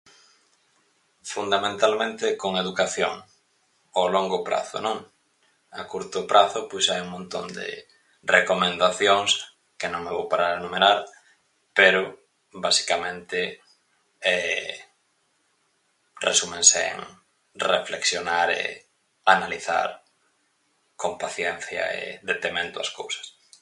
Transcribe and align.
Fundamentalmente 1.33 2.25
con 2.41 2.51
educación 2.63 3.15
o 3.99 4.01
longo 4.15 4.39
prazo, 4.47 4.77
non? 4.87 4.97
A 5.79 5.81
curto 5.91 6.17
prazo 6.31 6.59
pois 6.69 6.85
hai 6.91 6.99
un 7.05 7.13
montón 7.15 7.45
de 7.57 7.67
recomendacións, 8.35 9.29
que 9.79 9.87
non 9.91 10.01
me 10.03 10.13
vou 10.17 10.25
parar 10.31 10.51
a 10.51 10.59
enumerar, 10.61 10.99
pero, 11.77 11.99
basicamente, 12.65 13.37
resúmense 16.27 16.79
en 16.93 16.97
reflexionar 17.73 18.47
e 18.61 18.63
analizar 19.35 19.89
con 21.01 21.11
paciencia 21.23 21.83
e 21.99 22.03
detemento 22.31 22.77
as 22.85 22.89
cousas. 23.01 23.27